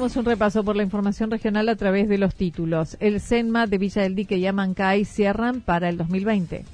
Un 0.00 0.24
repaso 0.24 0.64
por 0.64 0.76
la 0.76 0.82
información 0.82 1.30
regional 1.30 1.68
a 1.68 1.76
través 1.76 2.08
de 2.08 2.16
los 2.16 2.34
títulos. 2.34 2.96
El 3.00 3.20
CENMA 3.20 3.66
de 3.66 3.76
Villa 3.76 4.00
del 4.00 4.14
Dique 4.14 4.38
y 4.38 4.46
Amancay 4.46 5.04
cierran 5.04 5.60
para 5.60 5.90
el 5.90 5.98
2020. 5.98 6.64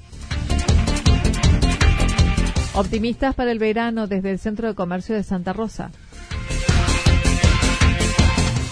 Optimistas 2.73 3.35
para 3.35 3.51
el 3.51 3.59
verano 3.59 4.07
desde 4.07 4.31
el 4.31 4.39
Centro 4.39 4.69
de 4.69 4.75
Comercio 4.75 5.13
de 5.13 5.23
Santa 5.23 5.51
Rosa. 5.51 5.91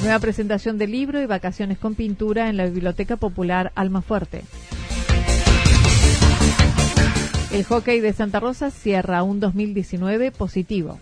Nueva 0.01 0.19
presentación 0.19 0.77
de 0.77 0.87
libro 0.87 1.21
y 1.21 1.25
vacaciones 1.25 1.77
con 1.77 1.95
pintura 1.95 2.47
en 2.47 2.55
la 2.55 2.65
Biblioteca 2.65 3.17
Popular 3.17 3.73
Almafuerte. 3.75 4.43
El 7.51 7.65
hockey 7.65 7.99
de 7.99 8.13
Santa 8.13 8.39
Rosa 8.39 8.71
cierra 8.71 9.21
un 9.21 9.41
2019 9.41 10.31
positivo. 10.31 11.01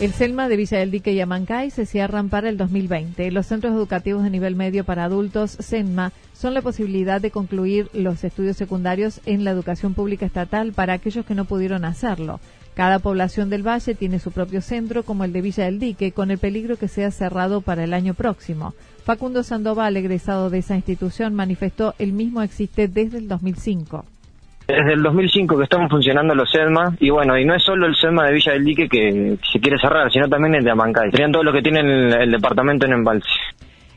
El 0.00 0.12
CELMA 0.12 0.48
de 0.48 0.56
Villa 0.56 0.78
del 0.78 0.92
Dique 0.92 1.12
y 1.12 1.20
Amancay 1.20 1.70
se 1.70 1.84
cierran 1.84 2.28
para 2.28 2.48
el 2.48 2.56
2020. 2.56 3.32
Los 3.32 3.46
centros 3.46 3.74
educativos 3.74 4.22
de 4.22 4.30
nivel 4.30 4.54
medio 4.54 4.84
para 4.84 5.02
adultos, 5.02 5.56
CELMA, 5.60 6.12
son 6.34 6.54
la 6.54 6.62
posibilidad 6.62 7.20
de 7.20 7.32
concluir 7.32 7.90
los 7.92 8.22
estudios 8.22 8.56
secundarios 8.56 9.20
en 9.26 9.42
la 9.42 9.50
educación 9.50 9.94
pública 9.94 10.24
estatal 10.24 10.72
para 10.72 10.92
aquellos 10.92 11.26
que 11.26 11.34
no 11.34 11.46
pudieron 11.46 11.84
hacerlo. 11.84 12.38
Cada 12.74 13.00
población 13.00 13.50
del 13.50 13.66
valle 13.66 13.96
tiene 13.96 14.20
su 14.20 14.30
propio 14.30 14.60
centro, 14.60 15.02
como 15.02 15.24
el 15.24 15.32
de 15.32 15.40
Villa 15.40 15.64
del 15.64 15.80
Dique, 15.80 16.12
con 16.12 16.30
el 16.30 16.38
peligro 16.38 16.76
que 16.76 16.86
sea 16.86 17.10
cerrado 17.10 17.60
para 17.60 17.82
el 17.82 17.92
año 17.92 18.14
próximo. 18.14 18.74
Facundo 19.02 19.42
Sandoval, 19.42 19.96
egresado 19.96 20.48
de 20.48 20.58
esa 20.58 20.76
institución, 20.76 21.34
manifestó 21.34 21.96
el 21.98 22.12
mismo 22.12 22.42
existe 22.42 22.86
desde 22.86 23.18
el 23.18 23.26
2005. 23.26 24.04
Desde 24.68 24.92
el 24.92 25.02
2005 25.02 25.56
que 25.56 25.64
estamos 25.64 25.90
funcionando 25.90 26.34
los 26.34 26.50
SEDMA, 26.50 26.94
y 27.00 27.08
bueno, 27.08 27.38
y 27.38 27.44
no 27.46 27.54
es 27.54 27.62
solo 27.62 27.86
el 27.86 27.96
SEDMA 27.96 28.26
de 28.26 28.34
Villa 28.34 28.52
del 28.52 28.64
Dique 28.66 28.86
que 28.86 29.38
se 29.50 29.60
quiere 29.60 29.78
cerrar, 29.78 30.12
sino 30.12 30.28
también 30.28 30.56
el 30.56 30.62
de 30.62 30.70
Amancay. 30.70 31.10
Serían 31.10 31.32
todos 31.32 31.46
los 31.46 31.54
que 31.54 31.62
tienen 31.62 31.86
el, 31.86 32.14
el 32.14 32.30
departamento 32.30 32.84
en 32.84 32.92
Embalse. 32.92 33.30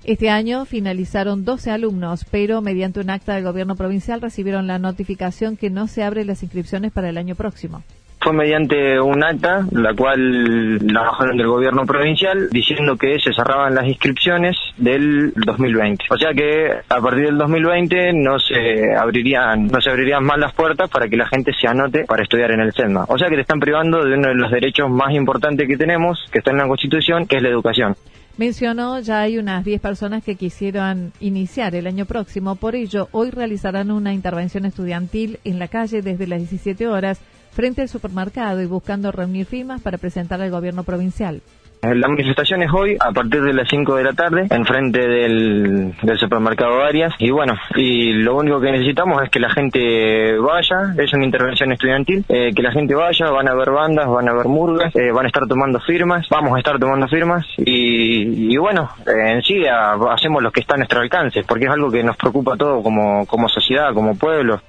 Este 0.06 0.30
año 0.30 0.64
finalizaron 0.64 1.44
12 1.44 1.72
alumnos, 1.72 2.26
pero 2.32 2.62
mediante 2.62 3.02
un 3.02 3.10
acta 3.10 3.36
del 3.36 3.44
gobierno 3.44 3.76
provincial 3.76 4.22
recibieron 4.22 4.66
la 4.66 4.80
notificación 4.80 5.58
que 5.58 5.70
no 5.70 5.88
se 5.88 6.04
abren 6.04 6.28
las 6.28 6.42
inscripciones 6.42 6.94
para 6.94 7.10
el 7.10 7.18
año 7.18 7.36
próximo 7.36 7.84
fue 8.22 8.34
mediante 8.34 9.00
un 9.00 9.24
acta, 9.24 9.66
la 9.72 9.94
cual 9.94 10.78
la 10.78 11.02
bajaron 11.02 11.38
del 11.38 11.48
gobierno 11.48 11.86
provincial, 11.86 12.50
diciendo 12.52 12.96
que 12.96 13.20
se 13.20 13.34
cerraban 13.34 13.74
las 13.74 13.88
inscripciones 13.88 14.56
del 14.78 15.34
2020. 15.36 16.06
O 16.10 16.18
sea 16.18 16.32
que 16.34 16.72
a 16.88 17.02
partir 17.02 17.26
del 17.26 17.38
2020 17.38 18.14
no 18.14 18.38
se 18.40 18.96
abrirían, 18.96 19.68
no 19.68 19.82
se 19.82 19.90
abrirían 19.90 20.24
más 20.24 20.38
las 20.38 20.54
puertas 20.54 20.90
para 20.90 21.08
que 21.08 21.18
la 21.18 21.28
gente 21.28 21.52
se 21.60 21.68
anote 21.68 22.06
para 22.06 22.24
estudiar 22.24 22.52
en 22.52 22.62
el 22.62 22.74
SEDMA. 22.74 23.06
O 23.08 23.18
sea 23.18 23.28
que 23.28 23.36
te 23.36 23.42
están 23.42 23.60
privando 23.60 24.04
de 24.06 24.14
uno 24.14 24.30
de 24.30 24.36
los 24.36 24.52
derechos 24.52 24.90
más 24.90 25.14
importantes 25.14 25.68
que 25.68 25.78
tenemos, 25.78 26.20
que 26.32 26.40
está 26.40 26.52
en 26.52 26.58
la 26.58 26.68
Constitución, 26.68 27.26
que 27.26 27.38
es 27.38 27.42
la 27.42 27.50
educación. 27.50 27.96
Mencionó 28.38 29.00
ya 29.00 29.22
hay 29.22 29.38
unas 29.38 29.66
10 29.66 29.82
personas 29.82 30.24
que 30.24 30.36
quisieron 30.36 31.12
iniciar 31.20 31.76
el 31.76 31.86
año 31.86 32.06
próximo, 32.06 32.56
por 32.56 32.76
ello 32.76 33.10
hoy 33.12 33.30
realizarán 33.30 33.92
una 33.92 34.14
intervención 34.14 34.66
estudiantil 34.66 35.40
en 35.44 35.60
la 35.60 35.68
calle 35.68 36.02
desde 36.02 36.28
las 36.28 36.40
17 36.40 36.88
horas 36.88 37.20
frente 37.52 37.82
al 37.82 37.90
supermercado 37.90 38.62
y 38.62 38.66
buscando 38.66 39.12
reunir 39.12 39.46
firmas 39.46 39.82
para 39.82 39.98
presentar 39.98 40.42
al 40.42 40.52
gobierno 40.52 40.84
provincial. 40.84 41.42
La 41.82 42.08
manifestación 42.08 42.62
es 42.62 42.72
hoy 42.72 42.96
a 43.00 43.12
partir 43.12 43.42
de 43.42 43.54
las 43.54 43.68
5 43.68 43.96
de 43.96 44.04
la 44.04 44.14
tarde 44.14 44.46
en 44.52 44.66
frente 44.66 45.00
del, 45.00 45.96
supermercado 46.20 46.84
Arias 46.84 47.12
y 47.18 47.32
bueno, 47.32 47.56
y 47.76 48.14
lo 48.14 48.38
único 48.38 48.62
que 48.62 48.72
necesitamos 48.72 49.24
es 49.24 49.32
que 49.32 49.40
la 49.40 49.50
gente 49.50 50.38
vaya, 50.38 50.94
es 50.96 51.12
una 51.12 51.26
intervención 51.26 51.72
estudiantil, 51.72 52.24
eh, 52.30 52.52
que 52.56 52.62
la 52.62 52.72
gente 52.72 52.94
vaya, 52.94 53.32
van 53.32 53.50
a 53.50 53.56
ver 53.56 53.72
bandas, 53.72 54.08
van 54.08 54.30
a 54.30 54.34
ver 54.34 54.46
murgas, 54.46 54.96
eh, 54.96 55.12
van 55.12 55.26
a 55.26 55.30
estar 55.30 55.48
tomando 55.48 55.80
firmas, 55.80 56.28
vamos 56.30 56.56
a 56.56 56.60
estar 56.60 56.78
tomando 56.78 57.08
firmas 57.08 57.48
y, 57.58 58.56
bueno, 58.58 58.92
eh, 59.08 59.32
en 59.32 59.42
sí 59.42 59.64
hacemos 59.66 60.44
lo 60.44 60.52
que 60.52 60.60
está 60.60 60.76
a 60.76 60.78
nuestro 60.78 61.02
alcance 61.02 61.42
porque 61.48 61.66
es 61.66 61.72
algo 61.72 61.90
que 61.90 62.04
nos 62.04 62.16
preocupa 62.16 62.54
a 62.54 62.58
todos 62.58 62.84
como, 62.84 63.26
como 63.26 63.50
sociedad, 63.50 63.92
como 63.96 64.16
pueblo. 64.16 64.62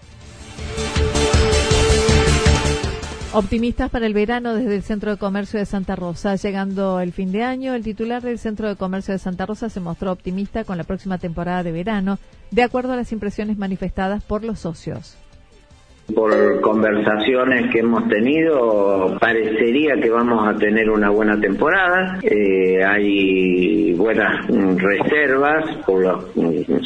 Optimistas 3.34 3.88
para 3.88 4.04
el 4.04 4.12
verano 4.12 4.52
desde 4.52 4.76
el 4.76 4.82
Centro 4.82 5.10
de 5.10 5.16
Comercio 5.16 5.58
de 5.58 5.64
Santa 5.64 5.96
Rosa. 5.96 6.36
Llegando 6.36 7.00
el 7.00 7.12
fin 7.12 7.32
de 7.32 7.42
año, 7.42 7.72
el 7.72 7.82
titular 7.82 8.20
del 8.20 8.38
Centro 8.38 8.68
de 8.68 8.76
Comercio 8.76 9.12
de 9.12 9.18
Santa 9.18 9.46
Rosa 9.46 9.70
se 9.70 9.80
mostró 9.80 10.12
optimista 10.12 10.64
con 10.64 10.76
la 10.76 10.84
próxima 10.84 11.16
temporada 11.16 11.62
de 11.62 11.72
verano, 11.72 12.18
de 12.50 12.62
acuerdo 12.62 12.92
a 12.92 12.96
las 12.96 13.10
impresiones 13.10 13.56
manifestadas 13.56 14.22
por 14.22 14.44
los 14.44 14.60
socios. 14.60 15.16
Por 16.14 16.60
conversaciones 16.60 17.70
que 17.70 17.78
hemos 17.78 18.06
tenido, 18.08 19.16
parecería 19.20 19.94
que 20.00 20.10
vamos 20.10 20.46
a 20.46 20.58
tener 20.58 20.90
una 20.90 21.10
buena 21.10 21.40
temporada. 21.40 22.18
Eh, 22.22 22.84
hay 22.84 23.94
buenas 23.94 24.46
reservas 24.48 25.64
por 25.86 26.02
los 26.02 26.24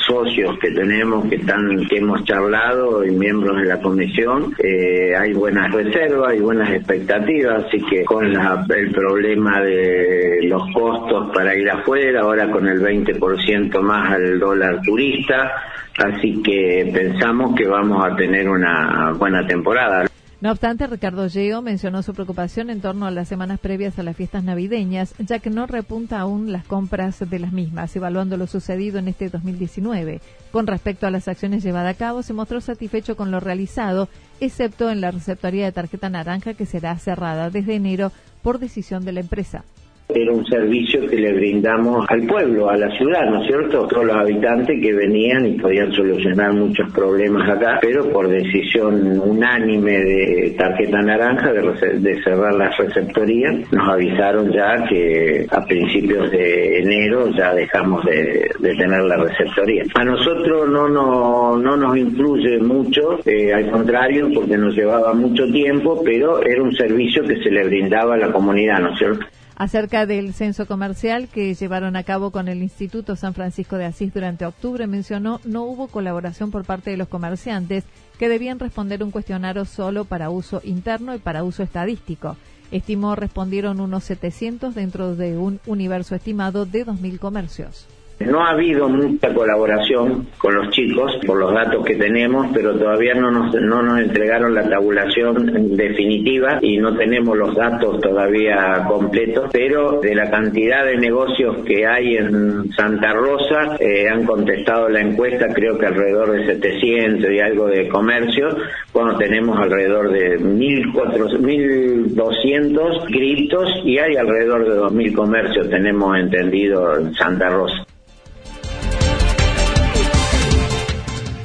socios 0.07 0.59
que 0.61 0.71
tenemos, 0.71 1.29
que 1.29 1.37
están, 1.37 1.87
que 1.89 1.99
hemos 1.99 2.25
charlado 2.25 3.05
y 3.05 3.11
miembros 3.11 3.57
de 3.57 3.67
la 3.67 3.81
comisión. 3.81 4.55
Eh, 4.59 5.17
hay 5.17 5.33
buenas 5.33 5.73
reservas 5.73 6.35
y 6.37 6.41
buenas 6.41 6.71
expectativas, 6.71 7.65
así 7.65 7.79
que 7.87 8.05
con 8.05 8.27
el 8.27 8.93
problema 8.93 9.61
de 9.63 10.41
los 10.43 10.63
costos 10.73 11.31
para 11.35 11.57
ir 11.57 11.71
afuera, 11.71 12.21
ahora 12.21 12.51
con 12.51 12.67
el 12.69 12.81
20% 12.81 13.81
más 13.81 14.13
al 14.13 14.39
dólar 14.39 14.81
turista, 14.83 15.53
así 15.99 16.43
que 16.43 16.91
pensamos 16.93 17.55
que 17.57 17.67
vamos 17.67 18.05
a 18.05 18.15
tener 18.15 18.49
una 18.49 19.06
buena 19.13 19.47
temporada. 19.47 20.07
No 20.39 20.51
obstante, 20.51 20.87
Ricardo 20.87 21.31
Geo 21.31 21.63
mencionó 21.63 22.03
su 22.03 22.13
preocupación 22.13 22.69
en 22.69 22.83
torno 22.83 23.07
a 23.07 23.11
las 23.11 23.27
semanas 23.27 23.59
previas 23.59 23.99
a 23.99 24.03
las 24.03 24.15
fiestas 24.15 24.45
navideñas, 24.45 25.15
ya 25.19 25.39
que 25.39 25.49
no 25.49 25.67
repunta 25.67 26.21
aún 26.21 26.53
las 26.53 26.67
compras 26.67 27.19
de 27.19 27.39
las 27.39 27.53
mismas, 27.53 27.97
evaluando 27.97 28.37
lo 28.37 28.47
sucedido 28.47 28.99
en 28.99 29.09
este 29.09 29.31
2019. 29.31 30.21
Con 30.53 30.67
respecto 30.67 31.07
a 31.07 31.11
las 31.11 31.27
acciones 31.27 31.63
llevadas 31.63 31.95
a 31.95 31.99
cabo, 31.99 32.23
se 32.23 32.35
mostró 32.35 32.61
satisfecho 32.61 33.17
con 33.17 33.31
lo 33.31 33.41
realizado, 33.41 34.11
excepto 34.39 34.91
en 34.91 35.01
la 35.01 35.11
receptoría 35.11 35.65
de 35.65 35.73
tarjeta 35.73 36.11
naranja 36.11 36.53
que 36.53 36.67
será 36.67 36.99
cerrada 36.99 37.49
desde 37.49 37.75
enero 37.75 38.13
por 38.43 38.59
decisión 38.59 39.07
de 39.07 39.13
la 39.13 39.21
empresa. 39.21 39.65
Era 40.09 40.33
un 40.33 40.47
servicio 40.47 41.05
que 41.09 41.17
le 41.17 41.33
brindamos 41.33 42.07
al 42.09 42.23
pueblo, 42.29 42.71
a 42.71 42.77
la 42.77 42.89
ciudad, 42.97 43.29
¿no 43.29 43.43
es 43.43 43.49
cierto? 43.49 43.89
Todos 43.89 44.05
los 44.07 44.17
habitantes 44.17 44.81
que 44.81 44.95
venían 44.95 45.45
y 45.47 45.59
podían 45.59 45.91
solucionar 45.93 46.53
muchos 46.53 46.93
problemas 46.93 47.51
acá, 47.51 47.79
pero 47.83 48.09
por 48.13 48.29
decisión 48.29 49.21
unánime 49.21 49.99
de 49.99 50.55
Tarjeta 50.57 51.03
Naranja 51.03 51.53
de, 51.53 52.23
cerrar 52.23 52.55
las 52.55 52.77
receptorías, 52.79 53.73
nos 53.73 53.89
avisaron 53.89 54.53
ya 54.53 54.87
que 54.89 55.45
a 55.51 55.65
principios 55.65 56.31
de 56.31 56.79
enero 56.79 57.29
ya 57.37 57.53
dejamos 57.53 58.05
de, 58.05 58.49
tener 58.61 59.03
la 59.03 59.17
receptoría. 59.17 59.83
A 59.95 60.05
nosotros 60.05 60.69
no, 60.69 60.89
no, 60.89 61.57
no 61.57 61.77
nos 61.77 61.97
influye 61.97 62.59
mucho, 62.61 63.19
eh, 63.25 63.53
al 63.53 63.71
contrario, 63.73 64.29
porque 64.33 64.57
nos 64.57 64.77
llevaba 64.77 65.15
mucho 65.15 65.47
tiempo, 65.51 66.01
pero 66.05 66.41
era 66.45 66.63
un 66.63 66.73
servicio 66.77 67.25
que 67.25 67.43
se 67.43 67.51
le 67.51 67.65
brindaba 67.65 68.15
a 68.15 68.19
la 68.19 68.31
comunidad, 68.31 68.79
¿no 68.79 68.93
es 68.93 68.99
cierto? 68.99 69.27
Acerca 69.59 70.05
del 70.05 70.35
censo 70.35 70.67
comercial 70.67 71.29
que 71.29 71.55
llevaron 71.55 71.97
a 71.97 72.03
cabo 72.03 72.31
con 72.31 72.49
el 72.49 72.63
Instituto 72.63 73.17
San 73.17 73.33
Francisco 73.33 73.79
de 73.79 73.87
Asís 73.87 74.13
durante 74.13 74.45
octubre, 74.45 74.87
mencionó 74.87 75.41
no 75.45 75.63
hubo 75.63 75.89
colaboración 75.89 76.51
por 76.51 76.67
parte 76.67 76.91
de 76.91 76.99
los 76.99 77.09
comerciantes 77.09 77.85
que 78.19 78.29
debían 78.29 78.59
responder 78.59 79.03
un 79.03 79.11
cuestionario 79.11 79.65
solo 79.65 80.05
para 80.05 80.29
uso 80.29 80.61
interno 80.63 81.15
y 81.15 81.19
para 81.21 81.43
uso 81.43 81.63
estadístico. 81.63 82.37
Estimó 82.71 83.17
respondieron 83.17 83.81
unos 83.81 84.05
700 84.05 84.75
dentro 84.75 85.17
de 85.17 85.39
un 85.39 85.59
universo 85.65 86.15
estimado 86.15 86.67
de 86.67 86.85
2.000 86.85 87.19
comercios. 87.19 87.87
No 88.19 88.43
ha 88.43 88.53
habido 88.53 88.89
mucha 88.89 89.35
colaboración 89.35 90.29
con 90.39 90.55
los 90.55 90.71
chicos 90.71 91.19
por 91.27 91.39
los 91.39 91.53
datos 91.53 91.85
que 91.85 91.97
tenemos, 91.97 92.47
pero 92.53 92.79
todavía 92.79 93.13
no 93.13 93.31
nos, 93.31 93.55
no 93.55 93.83
nos 93.83 94.01
entregaron 94.01 94.55
la 94.55 94.67
tabulación 94.67 95.77
definitiva 95.77 96.59
y 96.63 96.79
no 96.79 96.97
tenemos 96.97 97.37
los 97.37 97.55
datos 97.55 98.01
todavía 98.01 98.87
completos, 98.89 99.51
pero 99.53 100.01
de 100.01 100.15
la 100.15 100.31
cantidad 100.31 100.87
de 100.87 100.97
negocios 100.97 101.59
que 101.67 101.87
hay 101.87 102.17
en 102.17 102.73
Santa 102.73 103.13
Rosa, 103.13 103.77
eh, 103.81 104.09
han 104.09 104.25
contestado 104.25 104.89
la 104.89 105.03
encuesta, 105.03 105.49
creo 105.53 105.77
que 105.77 105.85
alrededor 105.85 106.33
de 106.33 106.47
700 106.47 107.31
y 107.31 107.39
algo 107.39 107.67
de 107.67 107.87
comercio, 107.87 108.49
cuando 108.93 109.19
tenemos 109.19 109.59
alrededor 109.59 110.11
de 110.11 110.41
1.200 110.41 113.07
criptos 113.09 113.75
y 113.85 113.99
hay 113.99 114.17
alrededor 114.17 114.65
de 114.65 114.71
2.000 114.81 115.15
comercios, 115.15 115.69
tenemos 115.69 116.17
entendido 116.17 116.99
en 116.99 117.13
Santa 117.13 117.51
Rosa. 117.51 117.85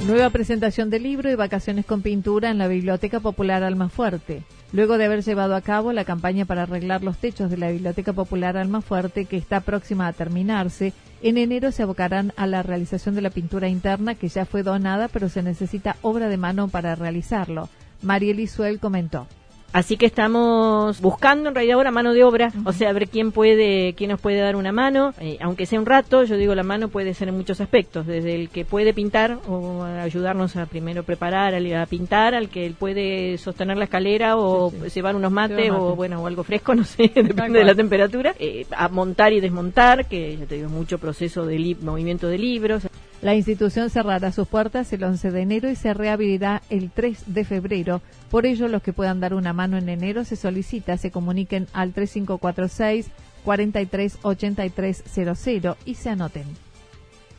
Nueva 0.05 0.31
presentación 0.31 0.89
del 0.89 1.03
libro 1.03 1.29
y 1.29 1.35
vacaciones 1.35 1.85
con 1.85 2.01
pintura 2.01 2.49
en 2.49 2.57
la 2.57 2.67
Biblioteca 2.67 3.19
Popular 3.19 3.63
Almafuerte. 3.63 4.43
Luego 4.73 4.97
de 4.97 5.05
haber 5.05 5.23
llevado 5.23 5.55
a 5.55 5.61
cabo 5.61 5.93
la 5.93 6.05
campaña 6.05 6.45
para 6.45 6.63
arreglar 6.63 7.03
los 7.03 7.17
techos 7.17 7.51
de 7.51 7.57
la 7.57 7.69
Biblioteca 7.69 8.11
Popular 8.11 8.57
Almafuerte, 8.57 9.25
que 9.25 9.37
está 9.37 9.59
próxima 9.59 10.07
a 10.07 10.13
terminarse, 10.13 10.93
en 11.21 11.37
enero 11.37 11.71
se 11.71 11.83
abocarán 11.83 12.33
a 12.35 12.47
la 12.47 12.63
realización 12.63 13.13
de 13.13 13.21
la 13.21 13.29
pintura 13.29 13.67
interna 13.67 14.15
que 14.15 14.27
ya 14.27 14.45
fue 14.45 14.63
donada, 14.63 15.07
pero 15.07 15.29
se 15.29 15.43
necesita 15.43 15.97
obra 16.01 16.29
de 16.29 16.37
mano 16.37 16.67
para 16.67 16.95
realizarlo. 16.95 17.69
Mariel 18.01 18.39
Isuel 18.39 18.79
comentó. 18.79 19.27
Así 19.73 19.95
que 19.95 20.05
estamos 20.05 20.99
buscando 20.99 21.49
en 21.49 21.55
realidad 21.55 21.77
ahora 21.77 21.91
mano 21.91 22.13
de 22.13 22.23
obra, 22.25 22.51
o 22.65 22.73
sea, 22.73 22.89
a 22.89 22.93
ver 22.93 23.07
quién 23.07 23.31
puede, 23.31 23.93
quién 23.93 24.11
nos 24.11 24.19
puede 24.19 24.39
dar 24.39 24.57
una 24.57 24.73
mano, 24.73 25.13
eh, 25.19 25.37
aunque 25.39 25.65
sea 25.65 25.79
un 25.79 25.85
rato, 25.85 26.23
yo 26.25 26.35
digo 26.35 26.53
la 26.55 26.63
mano 26.63 26.89
puede 26.89 27.13
ser 27.13 27.29
en 27.29 27.37
muchos 27.37 27.61
aspectos, 27.61 28.05
desde 28.05 28.35
el 28.35 28.49
que 28.49 28.65
puede 28.65 28.93
pintar 28.93 29.37
o 29.47 29.83
ayudarnos 29.83 30.57
a 30.57 30.65
primero 30.65 31.03
preparar, 31.03 31.55
a, 31.55 31.85
pintar, 31.85 32.35
al 32.35 32.49
que 32.49 32.73
puede 32.77 33.37
sostener 33.37 33.77
la 33.77 33.85
escalera 33.85 34.37
o 34.37 34.71
llevar 34.93 35.15
unos 35.15 35.31
mates 35.31 35.71
o 35.71 35.95
bueno, 35.95 36.21
o 36.21 36.27
algo 36.27 36.43
fresco, 36.43 36.75
no 36.75 36.83
sé, 36.83 37.09
depende 37.15 37.59
de 37.59 37.65
la 37.65 37.75
temperatura, 37.75 38.35
eh, 38.39 38.65
a 38.75 38.89
montar 38.89 39.31
y 39.31 39.39
desmontar, 39.39 40.05
que 40.05 40.35
ya 40.35 40.45
te 40.45 40.55
digo, 40.55 40.69
mucho 40.69 40.97
proceso 40.97 41.45
de 41.45 41.77
movimiento 41.81 42.27
de 42.27 42.37
libros. 42.37 42.87
La 43.21 43.35
institución 43.35 43.91
cerrará 43.91 44.31
sus 44.31 44.47
puertas 44.47 44.91
el 44.93 45.03
11 45.03 45.29
de 45.29 45.41
enero 45.41 45.69
y 45.69 45.75
se 45.75 45.93
reabrirá 45.93 46.63
el 46.71 46.89
3 46.89 47.25
de 47.27 47.45
febrero. 47.45 48.01
Por 48.31 48.47
ello, 48.47 48.67
los 48.67 48.81
que 48.81 48.93
puedan 48.93 49.19
dar 49.19 49.35
una 49.35 49.53
mano 49.53 49.77
en 49.77 49.89
enero 49.89 50.25
se 50.25 50.35
solicita 50.35 50.97
se 50.97 51.11
comuniquen 51.11 51.67
al 51.73 51.93
3546 51.93 53.11
438300 53.43 55.77
y 55.85 55.95
se 55.95 56.09
anoten. 56.09 56.70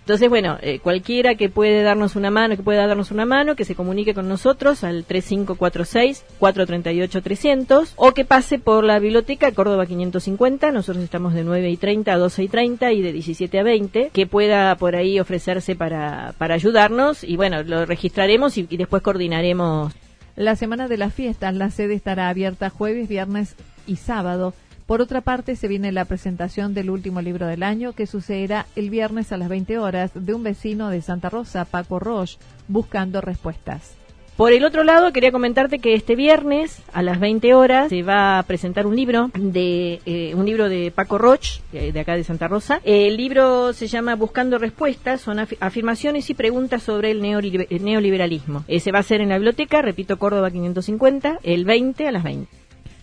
Entonces, 0.02 0.28
bueno, 0.28 0.58
eh, 0.62 0.80
cualquiera 0.80 1.36
que 1.36 1.48
puede 1.48 1.84
darnos 1.84 2.16
una 2.16 2.32
mano, 2.32 2.56
que 2.56 2.64
pueda 2.64 2.88
darnos 2.88 3.12
una 3.12 3.24
mano, 3.24 3.54
que 3.54 3.64
se 3.64 3.76
comunique 3.76 4.14
con 4.14 4.28
nosotros 4.28 4.82
al 4.82 5.06
3546-438-300 5.06 7.92
o 7.94 8.10
que 8.10 8.24
pase 8.24 8.58
por 8.58 8.82
la 8.82 8.98
biblioteca 8.98 9.52
Córdoba 9.52 9.86
550, 9.86 10.72
nosotros 10.72 11.04
estamos 11.04 11.34
de 11.34 11.44
9 11.44 11.70
y 11.70 11.76
30 11.76 12.12
a 12.12 12.18
12 12.18 12.42
y 12.42 12.48
30 12.48 12.90
y 12.92 13.00
de 13.00 13.12
17 13.12 13.60
a 13.60 13.62
20, 13.62 14.10
que 14.12 14.26
pueda 14.26 14.74
por 14.74 14.96
ahí 14.96 15.20
ofrecerse 15.20 15.76
para, 15.76 16.34
para 16.36 16.56
ayudarnos. 16.56 17.22
Y 17.22 17.36
bueno, 17.36 17.62
lo 17.62 17.86
registraremos 17.86 18.58
y, 18.58 18.66
y 18.68 18.78
después 18.78 19.04
coordinaremos. 19.04 19.92
La 20.34 20.56
semana 20.56 20.88
de 20.88 20.96
las 20.96 21.14
fiestas, 21.14 21.54
la 21.54 21.70
sede 21.70 21.94
estará 21.94 22.28
abierta 22.28 22.70
jueves, 22.70 23.08
viernes 23.08 23.54
y 23.86 23.94
sábado 23.96 24.54
por 24.86 25.00
otra 25.00 25.20
parte, 25.20 25.56
se 25.56 25.68
viene 25.68 25.92
la 25.92 26.04
presentación 26.04 26.74
del 26.74 26.90
último 26.90 27.20
libro 27.20 27.46
del 27.46 27.62
año 27.62 27.92
que 27.92 28.06
sucederá 28.06 28.66
el 28.76 28.90
viernes 28.90 29.32
a 29.32 29.36
las 29.36 29.48
20 29.48 29.78
horas 29.78 30.10
de 30.14 30.34
un 30.34 30.42
vecino 30.42 30.90
de 30.90 31.02
Santa 31.02 31.30
Rosa, 31.30 31.64
Paco 31.64 31.98
Roche, 31.98 32.38
buscando 32.68 33.20
respuestas. 33.20 33.96
Por 34.36 34.52
el 34.52 34.64
otro 34.64 34.82
lado, 34.82 35.12
quería 35.12 35.30
comentarte 35.30 35.78
que 35.78 35.92
este 35.92 36.16
viernes 36.16 36.82
a 36.94 37.02
las 37.02 37.20
20 37.20 37.54
horas 37.54 37.90
se 37.90 38.02
va 38.02 38.38
a 38.38 38.42
presentar 38.44 38.86
un 38.86 38.96
libro 38.96 39.30
de 39.34 40.32
un 40.34 40.46
libro 40.46 40.70
de 40.70 40.90
Paco 40.90 41.18
Roche, 41.18 41.60
de 41.70 42.00
acá 42.00 42.16
de 42.16 42.24
Santa 42.24 42.48
Rosa. 42.48 42.80
El 42.82 43.18
libro 43.18 43.74
se 43.74 43.88
llama 43.88 44.16
Buscando 44.16 44.58
respuestas, 44.58 45.20
son 45.20 45.38
afirmaciones 45.38 46.30
y 46.30 46.34
preguntas 46.34 46.82
sobre 46.82 47.10
el, 47.10 47.20
neoliberalismo. 47.20 48.64
se 48.66 48.90
va 48.90 48.98
a 48.98 49.00
hacer 49.02 49.20
en 49.20 49.28
la 49.28 49.36
biblioteca, 49.36 49.82
repito, 49.82 50.18
Córdoba 50.18 50.50
550, 50.50 51.40
el 51.42 51.66
20 51.66 52.08
a 52.08 52.12
las 52.12 52.24
20. 52.24 52.61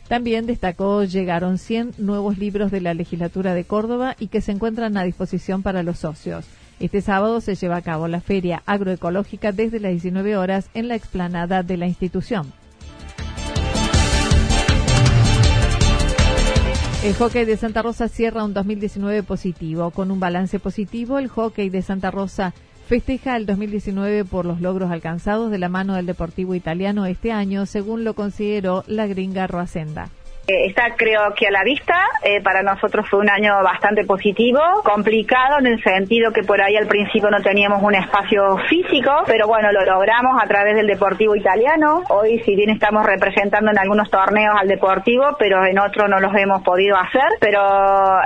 También 0.09 0.47
destacó 0.47 1.03
llegaron 1.03 1.59
100 1.59 1.93
nuevos 1.99 2.39
libros 2.39 2.71
de 2.71 2.81
la 2.81 2.95
legislatura 2.95 3.53
de 3.53 3.63
Córdoba 3.63 4.15
y 4.19 4.29
que 4.29 4.41
se 4.41 4.51
encuentran 4.51 4.97
a 4.97 5.03
disposición 5.03 5.61
para 5.61 5.83
los 5.83 5.99
socios. 5.99 6.47
Este 6.79 7.01
sábado 7.01 7.41
se 7.41 7.53
lleva 7.53 7.75
a 7.75 7.83
cabo 7.83 8.07
la 8.07 8.19
feria 8.19 8.63
agroecológica 8.65 9.51
desde 9.51 9.79
las 9.79 9.91
19 9.91 10.35
horas 10.35 10.71
en 10.73 10.87
la 10.87 10.95
explanada 10.95 11.61
de 11.61 11.77
la 11.77 11.85
institución. 11.85 12.51
El 17.03 17.13
hockey 17.13 17.45
de 17.45 17.55
Santa 17.55 17.83
Rosa 17.83 18.07
cierra 18.07 18.43
un 18.43 18.55
2019 18.55 19.21
positivo. 19.21 19.91
Con 19.91 20.09
un 20.09 20.19
balance 20.19 20.59
positivo, 20.59 21.19
el 21.19 21.27
hockey 21.27 21.69
de 21.69 21.83
Santa 21.83 22.09
Rosa 22.09 22.55
festeja 22.89 23.37
el 23.37 23.45
2019 23.45 24.25
por 24.25 24.47
los 24.47 24.61
logros 24.61 24.89
alcanzados 24.89 25.51
de 25.51 25.59
la 25.59 25.69
mano 25.69 25.93
del 25.93 26.07
Deportivo 26.07 26.55
Italiano 26.55 27.05
este 27.05 27.31
año, 27.31 27.67
según 27.67 28.03
lo 28.03 28.15
consideró 28.15 28.83
la 28.87 29.05
gringa 29.05 29.45
Roacenda. 29.45 30.09
Eh, 30.49 30.65
está 30.65 30.95
creo 30.97 31.31
que 31.35 31.47
a 31.47 31.51
la 31.51 31.63
vista, 31.63 32.07
eh, 32.23 32.41
para 32.41 32.63
nosotros 32.63 33.07
fue 33.07 33.19
un 33.19 33.29
año 33.29 33.53
bastante 33.61 34.03
positivo, 34.03 34.59
complicado 34.83 35.59
en 35.59 35.67
el 35.67 35.83
sentido 35.83 36.31
que 36.31 36.41
por 36.41 36.59
ahí 36.59 36.75
al 36.75 36.87
principio 36.87 37.29
no 37.29 37.39
teníamos 37.43 37.83
un 37.83 37.93
espacio 37.93 38.57
físico, 38.67 39.11
pero 39.27 39.45
bueno, 39.47 39.71
lo 39.71 39.85
logramos 39.85 40.41
a 40.41 40.47
través 40.47 40.75
del 40.75 40.87
Deportivo 40.87 41.35
Italiano. 41.35 42.01
Hoy 42.09 42.39
si 42.45 42.55
bien 42.55 42.71
estamos 42.71 43.05
representando 43.05 43.69
en 43.69 43.77
algunos 43.77 44.09
torneos 44.09 44.55
al 44.59 44.67
Deportivo, 44.67 45.35
pero 45.37 45.63
en 45.63 45.77
otros 45.77 46.09
no 46.09 46.19
los 46.19 46.35
hemos 46.35 46.63
podido 46.63 46.97
hacer, 46.97 47.29
pero 47.39 47.61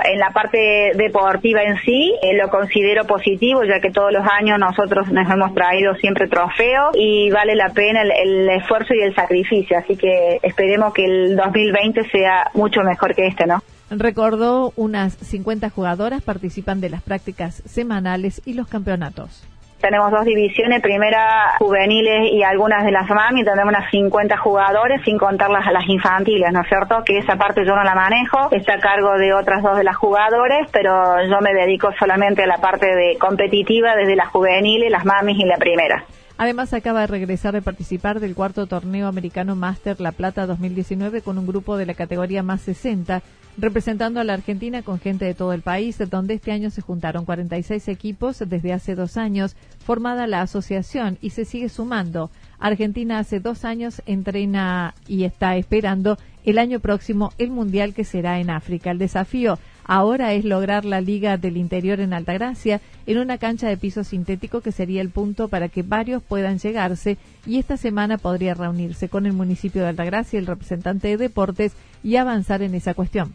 en 0.02 0.18
la 0.18 0.30
parte 0.30 0.92
deportiva 0.94 1.62
en 1.62 1.76
sí 1.84 2.16
eh, 2.22 2.38
lo 2.38 2.48
considero 2.48 3.04
positivo, 3.04 3.64
ya 3.64 3.80
que 3.80 3.90
todos 3.90 4.12
los 4.12 4.26
años 4.26 4.58
nosotros 4.58 5.12
nos 5.12 5.30
hemos 5.30 5.52
traído 5.52 5.94
siempre 5.96 6.26
trofeos 6.28 6.92
y 6.94 7.30
vale 7.30 7.54
la 7.54 7.68
pena 7.68 8.00
el, 8.00 8.12
el 8.12 8.48
esfuerzo 8.48 8.94
y 8.94 9.02
el 9.02 9.14
sacrificio, 9.14 9.76
así 9.76 9.94
que 9.94 10.38
esperemos 10.42 10.94
que 10.94 11.04
el 11.04 11.36
2020 11.36 12.13
sea 12.14 12.50
mucho 12.54 12.82
mejor 12.82 13.14
que 13.14 13.26
este, 13.26 13.46
¿no? 13.46 13.62
Recordó, 13.90 14.72
unas 14.76 15.14
50 15.14 15.68
jugadoras 15.70 16.22
participan 16.22 16.80
de 16.80 16.90
las 16.90 17.02
prácticas 17.02 17.62
semanales 17.66 18.40
y 18.44 18.54
los 18.54 18.68
campeonatos. 18.68 19.44
Tenemos 19.80 20.10
dos 20.10 20.24
divisiones, 20.24 20.80
primera 20.80 21.56
juveniles 21.58 22.32
y 22.32 22.42
algunas 22.42 22.84
de 22.84 22.90
las 22.90 23.06
mami, 23.10 23.44
tenemos 23.44 23.68
unas 23.68 23.90
50 23.90 24.38
jugadores, 24.38 25.02
sin 25.04 25.18
contarlas 25.18 25.66
a 25.66 25.72
las 25.72 25.86
infantiles, 25.86 26.50
¿no 26.52 26.62
es 26.62 26.68
cierto? 26.68 27.02
Que 27.04 27.18
esa 27.18 27.36
parte 27.36 27.66
yo 27.66 27.76
no 27.76 27.84
la 27.84 27.94
manejo, 27.94 28.48
está 28.52 28.74
a 28.74 28.78
cargo 28.78 29.18
de 29.18 29.34
otras 29.34 29.62
dos 29.62 29.76
de 29.76 29.84
las 29.84 29.96
jugadores, 29.96 30.68
pero 30.72 31.22
yo 31.28 31.38
me 31.42 31.52
dedico 31.52 31.90
solamente 31.98 32.44
a 32.44 32.46
la 32.46 32.56
parte 32.56 32.86
de 32.86 33.18
competitiva 33.18 33.94
desde 33.94 34.16
las 34.16 34.28
juveniles, 34.28 34.90
las 34.90 35.04
mamis 35.04 35.38
y 35.38 35.44
la 35.44 35.58
primera. 35.58 36.04
Además, 36.36 36.72
acaba 36.72 37.02
de 37.02 37.06
regresar 37.06 37.54
de 37.54 37.62
participar 37.62 38.18
del 38.18 38.34
cuarto 38.34 38.66
torneo 38.66 39.06
americano 39.06 39.54
Master 39.54 40.00
La 40.00 40.10
Plata 40.10 40.46
2019 40.46 41.22
con 41.22 41.38
un 41.38 41.46
grupo 41.46 41.76
de 41.76 41.86
la 41.86 41.94
categoría 41.94 42.42
más 42.42 42.60
60, 42.62 43.22
representando 43.56 44.18
a 44.18 44.24
la 44.24 44.32
Argentina 44.32 44.82
con 44.82 44.98
gente 44.98 45.24
de 45.24 45.34
todo 45.34 45.52
el 45.52 45.62
país, 45.62 45.96
donde 46.10 46.34
este 46.34 46.50
año 46.50 46.70
se 46.70 46.82
juntaron 46.82 47.24
46 47.24 47.86
equipos 47.86 48.42
desde 48.44 48.72
hace 48.72 48.96
dos 48.96 49.16
años, 49.16 49.54
formada 49.84 50.26
la 50.26 50.42
asociación 50.42 51.18
y 51.20 51.30
se 51.30 51.44
sigue 51.44 51.68
sumando. 51.68 52.32
Argentina 52.58 53.20
hace 53.20 53.38
dos 53.38 53.64
años 53.64 54.02
entrena 54.04 54.94
y 55.06 55.22
está 55.22 55.56
esperando 55.56 56.18
el 56.44 56.58
año 56.58 56.80
próximo 56.80 57.32
el 57.38 57.50
Mundial 57.50 57.94
que 57.94 58.02
será 58.02 58.40
en 58.40 58.50
África. 58.50 58.90
El 58.90 58.98
desafío 58.98 59.60
ahora 59.84 60.32
es 60.32 60.44
lograr 60.44 60.84
la 60.84 61.00
Liga 61.00 61.36
del 61.36 61.56
Interior 61.56 62.00
en 62.00 62.12
Altagracia 62.12 62.80
en 63.06 63.18
una 63.18 63.38
cancha 63.38 63.68
de 63.68 63.76
piso 63.76 64.04
sintético 64.04 64.60
que 64.60 64.72
sería 64.72 65.00
el 65.00 65.10
punto 65.10 65.48
para 65.48 65.68
que 65.68 65.82
varios 65.82 66.22
puedan 66.22 66.58
llegarse 66.58 67.18
y 67.46 67.58
esta 67.58 67.76
semana 67.76 68.18
podría 68.18 68.54
reunirse 68.54 69.08
con 69.08 69.26
el 69.26 69.32
municipio 69.32 69.82
de 69.82 69.88
Altagracia, 69.88 70.38
el 70.38 70.46
representante 70.46 71.08
de 71.08 71.16
deportes 71.16 71.72
y 72.02 72.16
avanzar 72.16 72.62
en 72.62 72.74
esa 72.74 72.94
cuestión. 72.94 73.34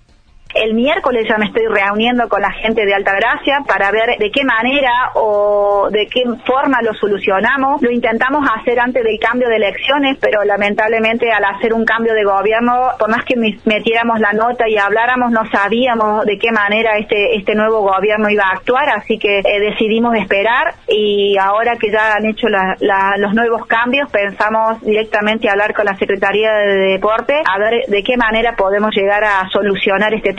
El 0.56 0.74
miércoles 0.74 1.27
ya 1.29 1.38
me 1.38 1.46
estoy 1.46 1.68
reuniendo 1.68 2.27
con 2.27 2.41
la 2.41 2.51
gente 2.51 2.84
de 2.84 2.96
Altagracia 2.96 3.60
para 3.68 3.91
ver 3.91 4.18
de 4.18 4.32
qué 4.32 4.44
manera 4.44 5.12
o 5.13 5.89
de 5.91 6.08
qué 6.08 6.24
forma 6.44 6.82
lo 6.82 6.96
solucionamos. 6.96 7.84
Lo 7.84 7.91
intentamos 7.91 8.50
hacer 8.58 8.79
antes 8.79 9.03
del 9.03 9.20
cambio 9.20 9.48
de 9.48 9.58
elecciones, 9.58 10.18
pero 10.20 10.44
lamentablemente 10.44 11.32
al 11.32 11.46
hacer 11.46 11.72
un 11.72 11.86
cambio 11.86 12.15
de 12.15 12.24
gobierno, 12.24 12.89
por 12.98 13.12
más 13.12 13.25
que 13.25 13.36
metiéramos 13.65 14.20
la 14.20 14.34
nota 14.34 14.68
y 14.68 14.77
habláramos, 14.77 15.32
no 15.32 15.46
sabíamos 15.51 16.25
de 16.25 16.39
qué 16.39 16.51
manera 16.51 16.98
este, 16.98 17.36
este 17.36 17.53
nuevo 17.53 17.82
gobierno 17.82 18.27
iba 18.29 18.46
a 18.46 18.53
actuar, 18.53 18.89
así 18.89 19.20
que 19.20 19.39
eh, 19.39 19.60
decidimos 19.60 20.15
esperar 20.15 20.74
y 20.88 21.38
ahora 21.38 21.75
que 21.75 21.91
ya 21.91 22.15
han 22.15 22.25
hecho 22.25 22.48
los 22.50 23.34
nuevos 23.36 23.68
cambios, 23.68 24.10
pensamos 24.10 24.82
directamente 24.82 25.48
hablar 25.48 25.75
con 25.75 25.86
la 25.86 25.96
Secretaría 25.98 26.51
de 26.53 26.94
Deporte 26.94 27.36
a 27.46 27.60
ver 27.60 27.86
de 27.88 28.01
qué 28.01 28.18
manera 28.18 28.56
podemos 28.56 28.96
llegar 28.96 29.24
a 29.24 29.48
solucionar 29.51 30.12
este 30.15 30.38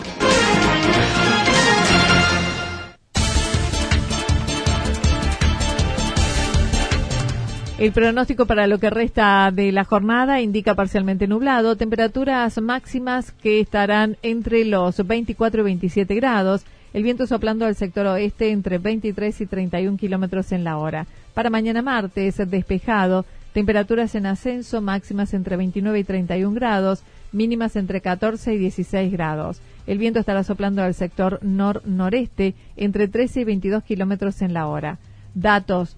El 7.81 7.93
pronóstico 7.93 8.45
para 8.45 8.67
lo 8.67 8.77
que 8.77 8.91
resta 8.91 9.49
de 9.51 9.71
la 9.71 9.85
jornada 9.85 10.39
indica 10.39 10.75
parcialmente 10.75 11.25
nublado, 11.25 11.77
temperaturas 11.77 12.61
máximas 12.61 13.31
que 13.31 13.59
estarán 13.59 14.17
entre 14.21 14.65
los 14.65 14.97
24 15.07 15.61
y 15.61 15.63
27 15.63 16.13
grados, 16.13 16.63
el 16.93 17.01
viento 17.01 17.25
soplando 17.25 17.65
al 17.65 17.73
sector 17.73 18.05
oeste 18.05 18.51
entre 18.51 18.77
23 18.77 19.41
y 19.41 19.45
31 19.47 19.97
kilómetros 19.97 20.51
en 20.51 20.63
la 20.63 20.77
hora. 20.77 21.07
Para 21.33 21.49
mañana 21.49 21.81
martes, 21.81 22.37
despejado, 22.51 23.25
temperaturas 23.51 24.13
en 24.13 24.27
ascenso 24.27 24.79
máximas 24.79 25.33
entre 25.33 25.57
29 25.57 26.01
y 26.01 26.03
31 26.03 26.53
grados, 26.53 27.01
mínimas 27.31 27.75
entre 27.75 27.99
14 27.99 28.53
y 28.53 28.57
16 28.59 29.11
grados. 29.11 29.59
El 29.87 29.97
viento 29.97 30.19
estará 30.19 30.43
soplando 30.43 30.83
al 30.83 30.93
sector 30.93 31.39
nor-noreste 31.41 32.53
entre 32.77 33.07
13 33.07 33.41
y 33.41 33.43
22 33.45 33.83
kilómetros 33.83 34.43
en 34.43 34.53
la 34.53 34.67
hora. 34.67 34.99
Datos 35.33 35.97